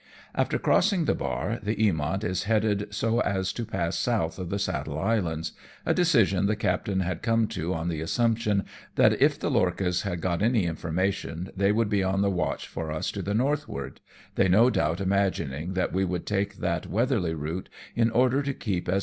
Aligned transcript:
After 0.33 0.57
crossing 0.57 1.05
the 1.05 1.13
bar, 1.13 1.59
the 1.61 1.75
Eamont 1.75 2.23
is 2.23 2.45
headed 2.45 2.87
so 2.91 3.19
as 3.19 3.53
to 3.53 3.67
pass 3.67 3.99
south 3.99 4.39
of 4.39 4.49
the 4.49 4.57
Saddle 4.57 4.97
Islands, 4.99 5.51
a 5.85 5.93
decision 5.93 6.47
the 6.47 6.55
captain 6.55 7.01
had 7.01 7.21
come 7.21 7.47
to 7.49 7.71
on 7.75 7.87
the 7.87 8.01
assumption 8.01 8.65
that, 8.95 9.21
if 9.21 9.37
the 9.39 9.51
lorchas 9.51 10.01
had 10.01 10.19
got 10.19 10.41
any 10.41 10.65
information, 10.65 11.51
they 11.55 11.71
would 11.71 11.87
be 11.89 12.01
on 12.03 12.23
the 12.23 12.31
watch 12.31 12.67
for 12.67 12.91
us 12.91 13.11
to 13.11 13.21
the 13.21 13.35
northward, 13.35 14.01
they 14.33 14.47
no 14.49 14.71
doubt 14.71 15.01
imagining 15.01 15.73
that 15.75 15.93
we 15.93 16.03
would 16.03 16.25
take 16.25 16.55
that 16.55 16.87
weatherly 16.87 17.35
route 17.35 17.69
in 17.95 18.09
order 18.09 18.41
to 18.41 18.55
keep 18.55 18.55
as 18.55 18.63
SHANGHAI 18.63 18.81
TO 18.85 18.91
NAGASAKI. 18.93 18.99